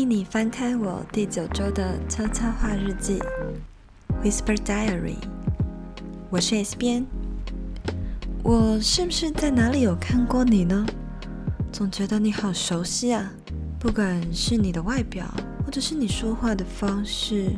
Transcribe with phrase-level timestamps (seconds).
[0.00, 3.18] 迎你翻开我第九周的悄悄话日记
[4.24, 5.16] ，Whisper Diary。
[6.30, 7.04] 我是 S 编，
[8.42, 10.86] 我是不是在哪里有看过你呢？
[11.70, 13.30] 总觉得你好熟悉啊！
[13.78, 15.26] 不管是你的外表，
[15.66, 17.50] 或者是你说话的方式，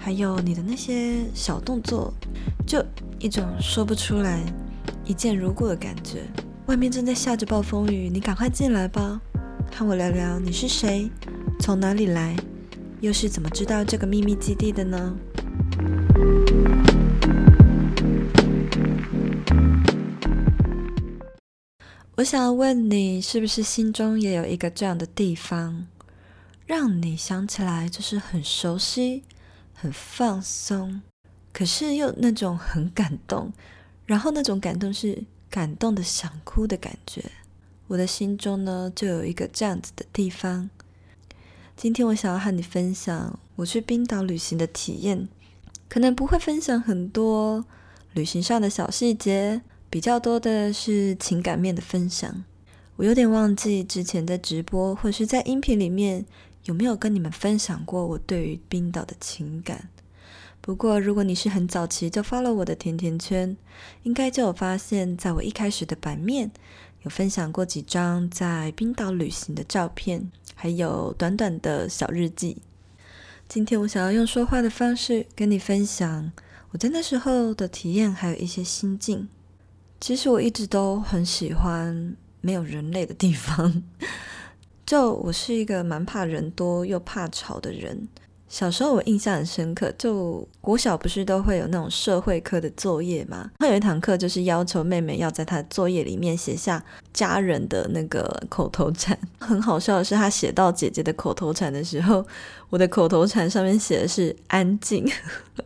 [0.00, 2.14] 还有你的那些小动作，
[2.66, 2.82] 就
[3.18, 4.42] 一种说不出来、
[5.04, 6.22] 一见如故的感觉。
[6.64, 9.20] 外面正在下着暴风雨，你赶快进来吧，
[9.76, 11.10] 和我聊聊你是谁。
[11.60, 12.34] 从哪里来？
[13.00, 15.14] 又是怎么知道这个秘密基地的呢？
[22.16, 25.86] 我想要问你，是不是心中也有一个这样的地方，
[26.66, 29.22] 让你想起来就是很熟悉、
[29.74, 31.02] 很放松，
[31.52, 33.52] 可是又那种很感动，
[34.06, 37.22] 然后那种感动是感动的想哭的感觉。
[37.88, 40.70] 我的心中呢，就有一个这样子的地方。
[41.80, 45.26] 今天我想要和你分享我去冰岛旅行的体验，
[45.88, 47.64] 可能不会分享很多
[48.12, 52.44] 旅行上的小细节，比较多的是情感面的分享。
[52.96, 56.26] 我有点忘记之前在直播或是在音频里面
[56.64, 59.88] 有没有跟你们分享过我对于冰岛的情感。
[60.60, 63.56] 不过如果你是很早期就 follow 我的甜甜圈，
[64.02, 66.50] 应该就有发现，在我一开始的版面
[67.02, 70.30] 有分享过几张在冰岛旅行的照片。
[70.54, 72.58] 还有短短的小日记。
[73.48, 76.30] 今天我想要用说话的方式跟你分享
[76.72, 79.26] 我在那时候的体验，还有一些心境。
[79.98, 83.82] 其实我一直都很喜欢没有人类的地方，
[84.84, 88.06] 就我是一个蛮怕人多又怕吵的人。
[88.50, 93.48] 小时候我印象很深刻，就国小不是都会有那种社会科的作业吗？
[93.60, 99.16] 他有一堂课就是要求妹妹要在她的作业里面写下家人的那个口头禅。
[99.38, 102.26] 很好笑的是，她写到姐姐的口头禅的时候，
[102.70, 105.08] 我的口头禅上面写的是安静，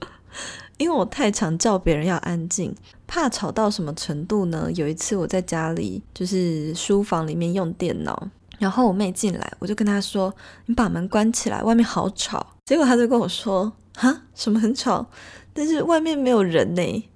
[0.76, 2.74] 因为我太常叫别人要安静，
[3.06, 4.70] 怕吵到什么程度呢？
[4.74, 8.28] 有一次我在家里，就是书房里面用电脑。
[8.58, 10.32] 然后我妹进来，我就跟她说
[10.66, 15.06] ：“你把门关起来，外面好吵。”结果他就跟我说：“哈，什么很吵？
[15.52, 17.08] 但是外面没有人呢。”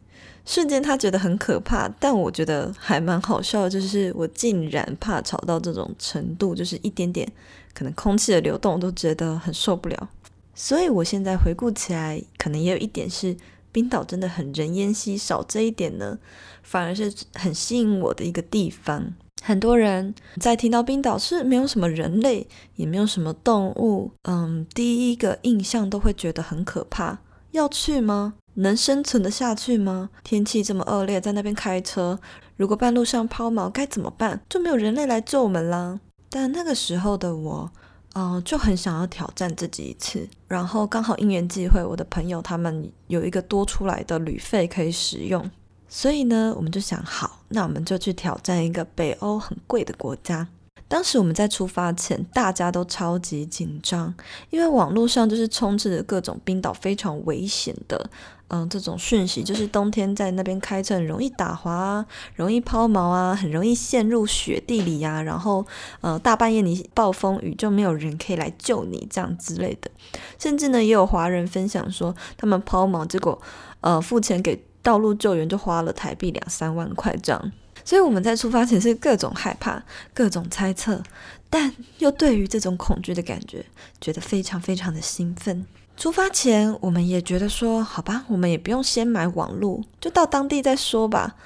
[0.45, 7.31] 瞬间他觉得很可怕，但我觉得还蛮好笑的，就是我竟然怕吵到这种程度，就是一点点
[7.75, 10.09] 可能空气的流动都觉得很受不了。
[10.55, 13.37] 所以我现在回顾起来，可能也有一点是
[13.71, 16.19] 冰岛真的很人烟稀少，这一点呢，
[16.63, 19.13] 反而是很吸引我的一个地方。
[19.43, 27.19] 很多人在听到冰岛是没有什么人类，也没有什么动物，嗯，第一个印象都会觉得很可怕。
[27.53, 28.35] 要去吗？
[28.55, 30.11] 能生存得下去吗？
[30.23, 32.19] 天气这么恶劣，在那边开车，
[32.57, 34.41] 如果半路上抛锚该怎么办？
[34.49, 36.01] 就没有人类来救我们啦。
[36.29, 37.71] 但那个时候的我，
[38.15, 40.29] 嗯，就很想要挑战自己一次。
[40.47, 45.51] 然后刚好因缘际会，我的朋友他们有一个多出来的旅费可以使用。
[45.89, 50.47] 所以呢，我们就想好，那我们就去挑战一个北欧很贵的国家。
[50.87, 54.15] 当时我们在出发前，大家都超级紧张，
[54.49, 58.09] 因为网络上就是充斥着各种冰岛非常危险的，
[58.49, 62.07] 嗯，这种讯息，就是冬天在那边开车很容易打滑啊，
[62.37, 65.67] 容易抛锚啊，很容易陷入雪地里呀，然后，
[66.01, 69.91] 呃，大半夜你暴风雨就没有人可以来救你这样之类的。
[70.39, 73.39] 甚至呢，也有华人分享说，他们抛锚，结果，
[73.83, 74.68] 呃，付钱给。
[74.89, 77.53] 道路救援就花了台币两三万块这样，
[77.85, 79.83] 所以我们在出发前是各种害怕、
[80.15, 81.03] 各种猜测，
[81.51, 83.67] 但又对于这种恐惧的感觉
[84.01, 85.67] 觉得非常非常的兴奋。
[85.99, 91.37] 出发前我们也觉得说，好吧，我们也不用先买网路，就到当地再说吧。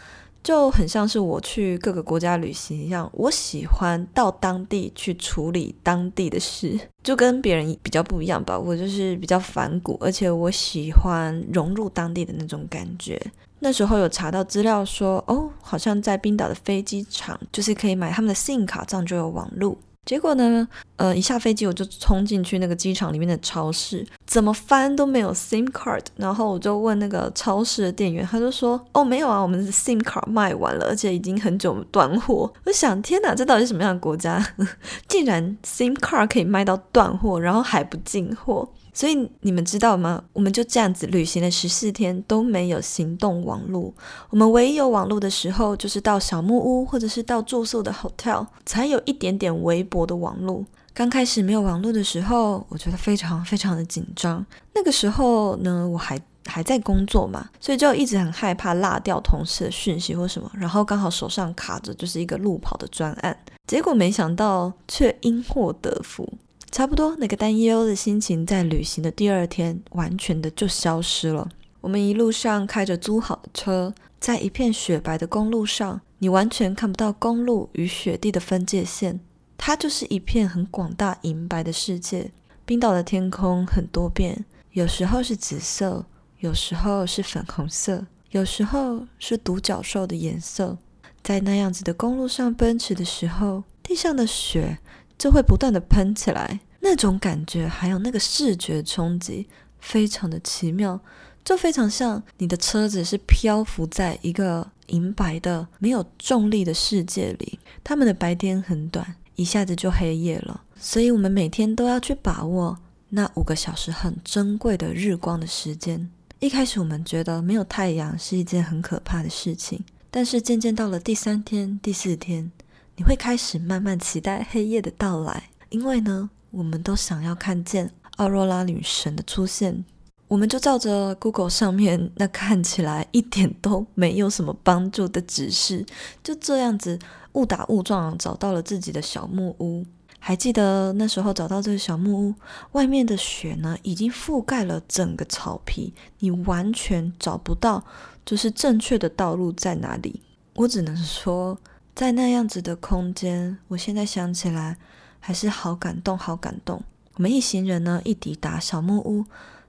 [0.42, 8.58] 就很像是我去各个国家旅行一样，我喜欢到当地去处理当地的事， 就跟别人比较不一样吧。
[8.58, 13.20] 我就是比较反骨，而且我喜欢融入当地的那种感觉。
[13.60, 19.78] 那时候有查到资料说，哦，好像在冰岛的飞机场，就是可以买他们的信用卡，这样就有网络。
[20.04, 20.66] 结果呢，
[20.96, 26.02] 呃，一下飞机我就冲进去那个机场里面的超市，怎么翻都没有 SIM card。
[26.16, 34.44] 然后我就问那个超市的店员，他就说：“哦，没有啊，我们的 SIM card 卖完了，而且已经很久断货。”我想，天哪，这到底是什么样的国家？
[35.06, 38.68] 竟然 SIM card 可以卖到断货，然后还不进货。
[38.92, 40.22] 所以你们知道吗？
[40.32, 43.92] 我们就这样子旅行了十四天都没有行动网络。
[44.30, 50.64] 我们唯一有网络的时候，就是到小木屋或者是到住宿的 hotel 才有一点点微薄的网络。
[50.94, 54.44] 刚开始没有网络的时候，我觉得非常非常的紧张。
[54.74, 60.50] 那个时候呢，我还 还在工作嘛，所以就一直很害怕落掉同事的讯息或什么。
[60.54, 63.34] 然后刚好手上卡着就是一个路跑的专案，
[63.66, 66.28] 结果没想到却因祸得福。
[66.72, 71.46] 差不多那个担忧的心情在旅行的第二天完全的就消失了。
[71.82, 79.20] 我们一路上开着租好的车，在一片雪白的公路上，你完全看不到公路与雪地的分界线，
[79.58, 82.30] 它就是一片很广大银白的世界。
[82.64, 86.06] 冰岛的天空很多变，有时候是紫色，
[86.38, 90.78] 有时候是粉红色，有时候是独角兽的颜色。
[91.22, 94.78] 在那样子的公路上奔驰的时候，地上的雪
[95.18, 99.48] 就会不断的喷起来，那种感觉还有那个视觉冲击，
[99.80, 101.00] 非常的奇妙，
[101.44, 107.58] 就非常像你的车子是漂浮在一个银白的没有重力的世界里。
[107.84, 112.78] 他们的白天很短，一下子就黑夜了，所以我们每天都要去把握
[113.10, 116.10] 那五个小时很珍贵的日光的时间。
[116.40, 119.84] 一开始我们觉得没有太阳是一件很可怕的事情。
[120.10, 122.52] 但是渐渐到了第三天、第四天，
[122.96, 129.84] 你会开始慢慢期待黑夜的到来，因为呢，我们都想要看见奥若拉女神的出现。
[130.28, 135.84] 我们就照着 Google 上面那看起来一点都没有什么帮助的指示，
[136.22, 136.98] 就这样子
[137.32, 139.84] 误打误撞找到了自己的小木屋。
[140.18, 142.34] 还记得那时候找到这个小木屋，
[142.72, 147.84] 外面的雪呢，已经覆盖了整个草皮，你完全找不到。
[148.24, 150.22] 就是正确的道路在哪里？
[150.54, 151.58] 我只能说，
[151.94, 154.76] 在那样子的空间，我现在想起来
[155.20, 156.82] 还是好感动，好感动。
[157.14, 159.24] 我们一行人呢，一抵达小木屋，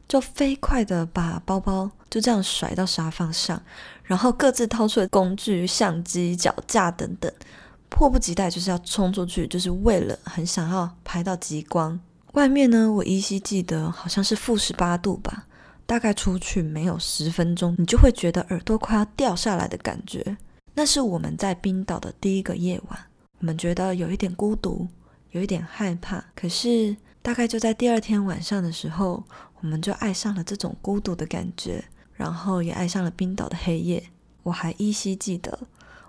[0.07, 3.61] 就飞快的把包包就这样甩到沙发上，
[4.03, 7.31] 然后各自掏出了工具、相机、脚架等等，
[7.89, 11.99] 迫不及待就是要冲出去，就是为了很想要拍到极光。
[12.31, 15.45] 外面呢，我依稀记得好像是负十八度吧。
[15.85, 20.37] 大概出去没有十分钟，你就会觉得耳朵快要掉下来的感觉。
[20.75, 22.99] 那是我们在冰岛的第一个夜晚，
[23.39, 24.87] 我们觉得有一点孤独，
[25.31, 26.23] 有一点害怕。
[26.35, 29.23] 可是大概就在第二天晚上的时候，
[29.61, 31.83] 我们就爱上了这种孤独的感觉，
[32.13, 34.03] 然后也爱上了冰岛的黑夜。
[34.43, 35.67] 我还依稀记得，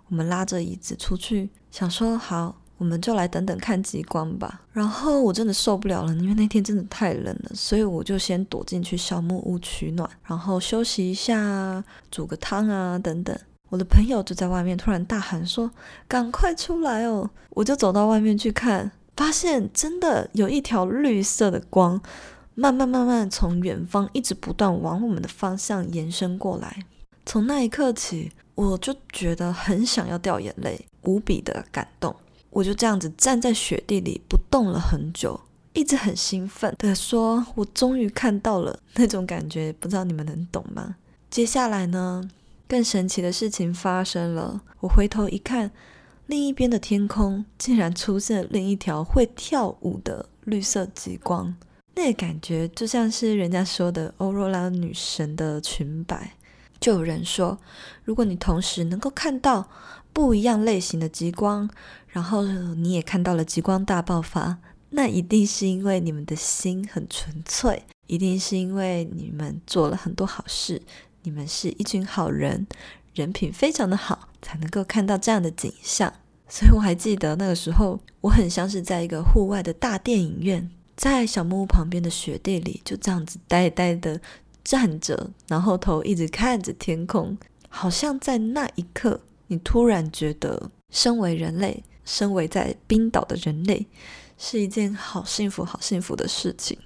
[0.08, 2.60] 我们拉着椅子出去，想说好。
[2.76, 4.62] 我们就来等等看极光吧。
[4.72, 13.38] 然后我真的受不了了，因为那天真的太冷了，所以我就先躲进去小木屋取暖，然后休息一下，煮个汤啊等等。
[13.70, 15.70] 我的朋友就在外面突然大喊说
[16.06, 22.00] ：“赶快出来哦！”我就走到外面去看，发现真的有一条绿色的光，
[22.55, 26.84] 慢慢慢慢从远方一直不断往我们的方向延伸过来。
[27.26, 32.14] 从那一刻起，我就觉得很想要掉眼泪，无比的感动。
[32.50, 35.40] 我就这样子站在雪地里不动了很久，
[35.72, 40.94] 一直很兴奋的说：“我终于看到了那种感觉，不知道你们能懂吗？”
[41.28, 42.31] 接下来呢，
[42.66, 44.62] 更神奇的事情发生了。
[44.81, 45.70] 我回头一看，
[46.26, 51.55] 另一边的天空竟然出现另一条会跳舞的绿色极光，
[51.94, 56.32] 那个感觉就像是人家说的欧若拉女神的裙摆。
[56.81, 57.58] 就有人说，
[58.05, 59.69] 如果你同时能够看到
[60.12, 61.70] 不一样类型的极光，
[62.08, 62.44] 然后
[62.75, 64.58] 你也看到了极光大爆发，
[64.90, 70.82] 那一定是因为你们的心很纯粹，一定是因为你们做了很多好事，
[71.25, 72.67] 你们是一群好人，
[73.12, 76.13] 人品非常的好，才能够看到这样的景象。
[76.48, 84.20] 所以我还记得那个时候，我很像是在一个户外的大电影院，在小木屋旁边的雪地里，就这样子呆呆的。
[84.67, 87.37] 站着，然后头一直看着天空，
[87.69, 93.87] 好像在那一刻，你突然觉得，身为人类，身为在冰岛的人类，
[94.39, 96.79] 是一件好幸福、好幸福的事情。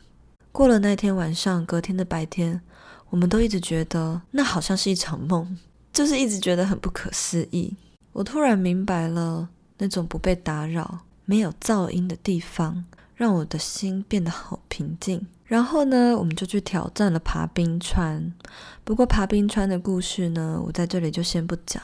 [0.51, 2.61] 过了那天晚上，隔天的白天，
[3.11, 5.57] 我们都一直觉得那好像是一场梦，
[5.93, 7.75] 就是一直觉得很不可思议。
[8.12, 9.49] 我突然明白了，
[9.79, 12.85] 那种不被打扰、没有噪音的地方，
[13.15, 15.27] 让我的心变得好平静。
[15.45, 18.33] 然后呢，我们就去挑战了爬冰川。
[18.85, 21.83] 不过爬冰川的故事呢，我在这里就先不讲，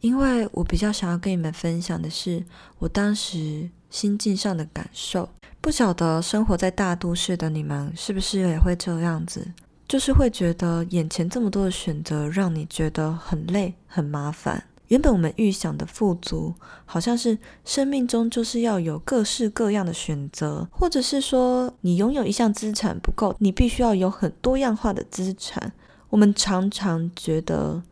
[0.00, 2.44] 因为我比较想要跟你们分享的是
[2.78, 5.30] 我当时心境上的感受。
[5.60, 9.52] 不晓得生活在大都市的你们是不是也会这样子，
[9.88, 14.62] 就是会觉得眼前这么多的选择，让你觉得很累、很麻烦。
[14.88, 16.54] 原本我们预想的富足，
[16.84, 25.72] 好像是生命中就是要有各式各样的选择，或者是说你拥有一项资产不够，你必须要有很多样化的资产。
[26.10, 27.82] 我们常常觉得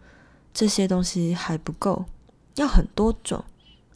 [0.55, 2.07] 这些东西还不够，
[2.55, 3.45] 要很多种，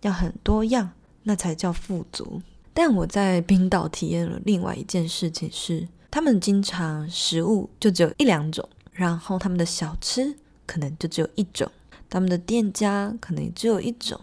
[0.02, 0.90] 要很多样，
[1.22, 2.42] 那才叫富足。
[2.74, 10.34] 但我在冰岛体验了另外一件事情是，他们经常食物就只有一两种，然后他们的小吃
[10.66, 11.70] 可能就只有一种。
[12.08, 14.20] 他们的店家可能也只有一种，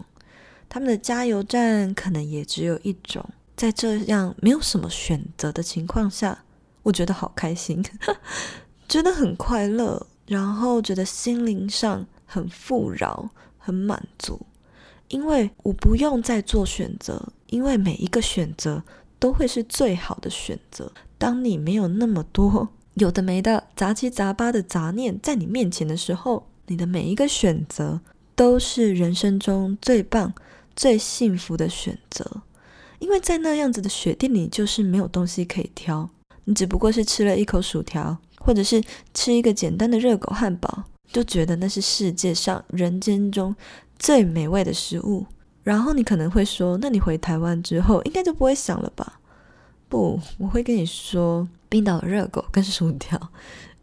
[0.68, 3.24] 他们的加油站可能也只有一种。
[3.56, 6.44] 在这样没有什么选择的情况下，
[6.82, 7.82] 我觉得好开心，
[8.86, 14.38] 觉得很快乐，然后觉得心灵上很富饶、很满足，
[15.08, 18.82] 因为我不用再做选择，因为每一个选择
[19.18, 20.92] 都会是最好的选择。
[21.18, 28.00] 当你没有那么多有的没的杂七杂八的杂念在你面前的时候，你的每一个选择
[28.34, 30.32] 都是人生中最棒、
[30.74, 32.42] 最幸福的选择。
[33.00, 36.10] 因为在那样子的雪地里，就是没有东西可以挑，
[36.44, 38.82] 你只不过是吃了一口薯条，或者是
[39.14, 43.54] 吃一个简单的热狗汉堡，就觉得那是世界上人间中
[43.98, 45.26] 最美味的食物。
[45.62, 49.17] 然后你可能会说，那你回台湾之后，应该就不会想了吧？
[49.88, 53.18] 不，我会跟你说，冰岛的热狗跟薯条，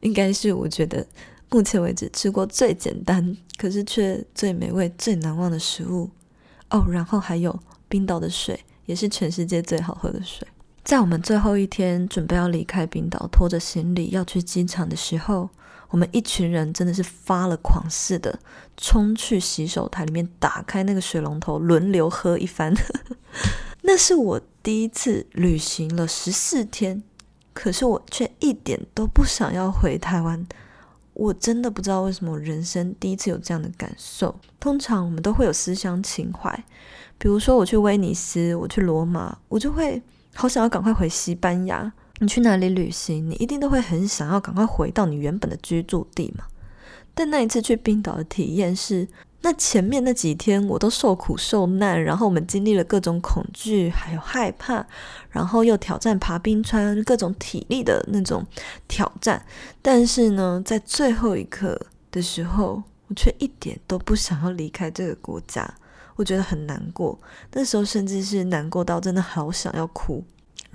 [0.01, 1.05] 应该是我觉得
[1.49, 6.09] 目前为止吃过最简单，可是却最美味、最难忘的食物。
[6.69, 8.59] 哦，然后还有冰岛的水。
[8.85, 10.47] 也是全世界最好喝的水。
[10.83, 15.49] 在我们最后一天准备要离开冰岛，拖着行李要去机场的时候，
[15.89, 18.37] 我们一群人真的是发了狂似的
[18.77, 22.71] 冲去洗手台里面，打开那个水龙头，轮流喝一番。
[23.81, 27.03] 那是我第一次旅行了十四天，
[27.53, 30.43] 可是我却一点都不想要回台湾。
[31.13, 34.39] 我真的不知道为什么人生第一次有这样的感受。
[34.59, 36.51] 通常我们都会有思乡情怀。
[37.19, 40.01] 比如说，我去威尼斯，我去罗马，我就会
[40.33, 41.93] 好想要赶快回西班牙。
[42.17, 46.45] 你去哪里旅行，你一定都会很想要赶快回到你原本的居住地嘛。
[47.13, 49.07] 但那一次去冰岛的体验是，
[49.45, 54.83] 那前面那几天我都受苦受难，然后我们经历了各种恐惧，还有害怕，
[55.29, 58.43] 然后又挑战爬冰川，各种体力的那种
[58.87, 59.45] 挑战。
[59.83, 65.75] 但是呢，在最后一刻的时候，我却一点都不想要离开这个国家。
[66.15, 67.19] 我觉得很难过，
[67.53, 70.23] 那时候甚至是难过到真的好想要哭。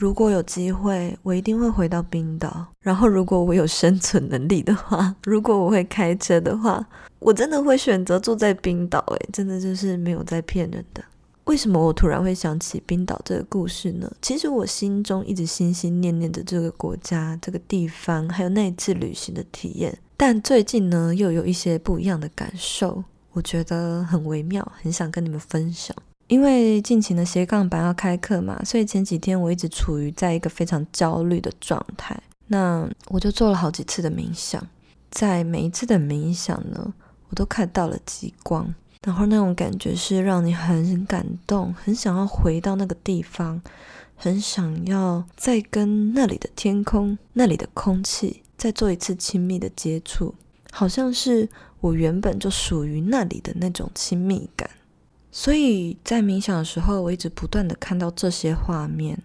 [0.00, 2.66] 如果有机会，我一定会回到冰岛。
[2.80, 6.82] 然后，如果我有生存能力的话， 如果我会开车的话，
[7.18, 8.98] 我真的会选择住在冰岛。
[9.08, 11.04] 诶，真的就是没有在骗人的。
[11.44, 14.10] 为什么我突然会想起冰岛这个故事呢？
[14.22, 19.98] 其实我心中一直心心念念着这个国家、这个地方，还有那一次旅行的体验。
[20.16, 23.04] 但最近呢，又有一些不一样的感受。
[23.32, 25.94] 我觉得很微妙，很想跟你们分享。
[26.30, 32.16] 因为近期的斜杠版要开课嘛，所以前几天我一直处于在一个非常焦虑的状态。
[32.46, 34.64] 那我就做了好几次的冥想，
[35.10, 36.94] 在每一次的冥想呢，
[37.28, 38.72] 我都看到了极光，
[39.04, 43.60] 然后那种感觉是让你很感动，很想要回到那个地方，
[44.14, 50.36] 很想要再跟那里的天空、那里的空气再做一次亲密的接触，
[50.70, 51.48] 好像是。
[51.82, 54.68] 我原本就属于那里的那种亲密感，
[55.32, 59.22] 所以在冥想的时候，我一直不断的看到这些画面。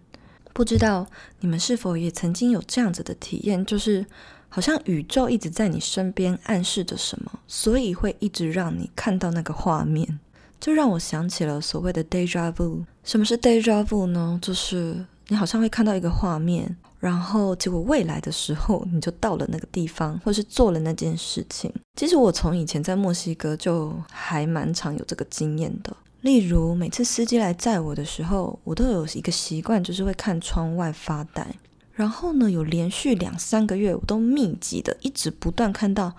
[0.53, 1.05] 不知道
[1.41, 4.05] 你们是否也曾经有这样子的体验，就是
[4.47, 10.19] 好像宇宙一直在你身边暗示着什么，所以会一直让你看到那个画面。
[10.61, 12.85] 就让我想起了所谓的 deja vu。
[13.03, 14.39] 什么是 deja vu 呢？
[14.41, 16.77] 就是你好像会看到一个画面。
[17.05, 21.71] 然后，结果未来的时候，你就到了那个地方，或是做了那件事情。
[21.95, 25.95] 其实我从以前在墨西哥就还蛮常有这个经验的。
[26.21, 31.45] 例如，每次司机来载我的时候，我都有一个习惯，就是会看窗外发呆。
[31.93, 36.11] 然后呢，有连续两三个月，我都密集的一直不断看到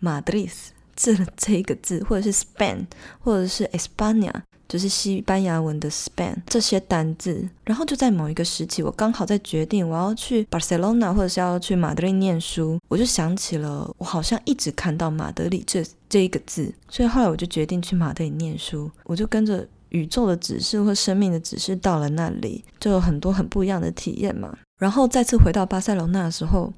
[0.00, 0.52] Madrid
[0.94, 2.86] 这这个字，或者是 Spain，
[3.18, 4.32] 或者是 España。
[4.68, 24.54] 就是西班牙文的 span 这些单字，然后就在某一个时期，我刚好在决定我要去 Barcelona 或者是要去马德里念书，我就想起了我好像一直看到马德里这这一个字，所以后来我就决定去马德里念书，我就跟着宇宙的指示或生命的指示到了那里，就有很多很不一样的体验嘛。
[24.78, 26.72] 然后再次回到巴塞罗那的时候，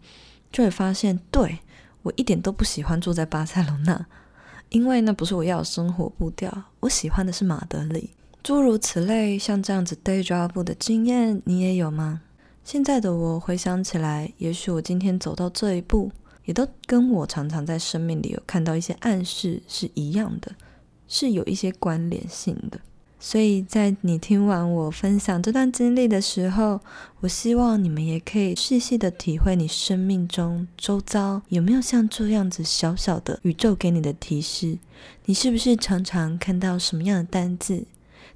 [0.52, 1.58] 就会发现，对，
[2.02, 4.06] 我一点都不喜欢住在巴塞罗那。
[4.70, 6.50] 因为那不是我要的生活步调，
[6.80, 8.10] 我喜欢的是马德里。
[8.42, 12.22] 诸如此类，像这样子 day job 的经验，你也有吗？
[12.64, 16.10] 现在的我回想起来，也许我今天走到这一步，
[16.44, 20.52] 也都跟我常常在生命里有看到一些暗示是一样的，
[21.08, 22.80] 是有一些关联性的。
[23.22, 26.80] 所以在你听完我分享这段经历的时候，
[27.20, 34.78] 我希望你们也可以细细的体会你生命中周遭有没有像这样子小小的宇宙给你的提示。
[35.26, 37.84] 你是不是常常看到什么样的单字？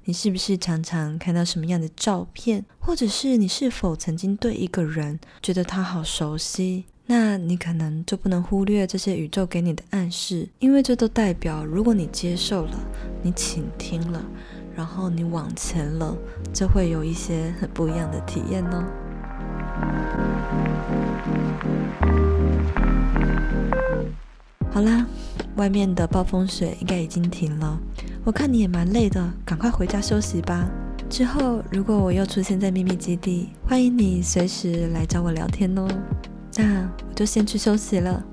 [0.03, 2.63] 你是不是常常看到什么样的照片？
[2.79, 6.85] 或者是你是否曾经对一个人觉得他好熟悉？
[7.07, 12.79] 那你可能就不能忽略这些宇宙给你的暗示，因为这都代表如果你接受了，
[13.23, 14.23] 你倾听了。
[14.75, 16.15] 然后你往前了，
[16.53, 18.83] 就会有一些很不一样的体验哦。
[24.71, 25.05] 好啦，
[25.55, 27.79] 外面的暴风雪应该已经停了，
[28.25, 30.69] 我看你也蛮累的，赶快回家休息吧。
[31.09, 35.87] 之后如果我又出现在秘密基地，欢迎你随时来找我聊天哦。
[36.57, 38.23] 那我就先去休息了，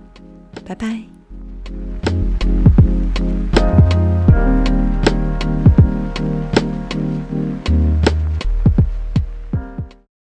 [0.66, 1.02] 拜拜。